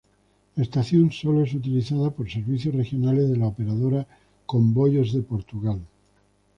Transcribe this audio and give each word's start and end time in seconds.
La 0.55 0.63
estación 0.63 1.11
solo 1.11 1.43
es 1.43 1.53
utilizada 1.53 2.09
por 2.09 2.27
servicios 2.27 2.73
Regionales 2.73 3.29
de 3.29 3.37
la 3.37 3.45
operadora 3.45 4.07
Comboios 4.47 5.13
de 5.13 5.21
Portugal. 5.21 5.79